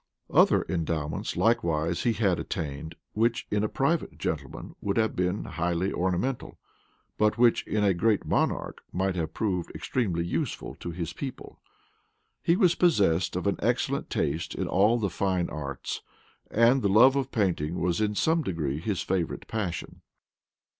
Other 0.31 0.65
endowments 0.67 1.37
likewise 1.37 2.01
he 2.01 2.13
had 2.13 2.39
attained, 2.39 2.95
which, 3.13 3.45
in 3.51 3.63
a 3.63 3.69
private 3.69 4.17
gentleman, 4.17 4.73
would 4.81 4.97
have 4.97 5.15
been 5.15 5.43
highly 5.43 5.93
ornamental, 5.93 6.57
and 7.19 7.35
which, 7.35 7.61
in 7.67 7.83
a 7.83 7.93
great 7.93 8.25
monarch, 8.25 8.81
might 8.91 9.15
have 9.15 9.35
proved 9.35 9.69
extremely 9.75 10.25
useful 10.25 10.73
to 10.79 10.89
his 10.89 11.13
people. 11.13 11.61
He 12.41 12.55
was 12.55 12.73
possessed 12.73 13.35
of 13.35 13.45
an 13.45 13.57
excellent 13.59 14.09
taste 14.09 14.55
in 14.55 14.67
all 14.67 14.97
the 14.97 15.11
fine 15.11 15.51
arts; 15.51 16.01
and 16.49 16.81
the 16.81 16.89
love 16.89 17.15
of 17.15 17.29
painting 17.29 17.75
was 17.79 18.01
in 18.01 18.15
some 18.15 18.41
degree 18.41 18.79
his 18.79 19.03
favorite 19.03 19.47
passion. 19.47 20.01